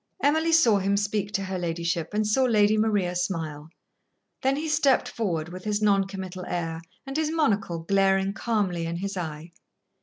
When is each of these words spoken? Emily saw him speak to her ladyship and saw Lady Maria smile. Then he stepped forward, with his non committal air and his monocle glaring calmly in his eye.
Emily 0.23 0.51
saw 0.51 0.79
him 0.79 0.97
speak 0.97 1.31
to 1.33 1.43
her 1.43 1.59
ladyship 1.59 2.11
and 2.11 2.25
saw 2.25 2.45
Lady 2.45 2.75
Maria 2.75 3.15
smile. 3.15 3.69
Then 4.41 4.55
he 4.55 4.67
stepped 4.67 5.07
forward, 5.07 5.49
with 5.49 5.63
his 5.63 5.79
non 5.79 6.07
committal 6.07 6.43
air 6.47 6.81
and 7.05 7.15
his 7.15 7.29
monocle 7.29 7.83
glaring 7.83 8.33
calmly 8.33 8.87
in 8.87 8.95
his 8.95 9.15
eye. 9.15 9.51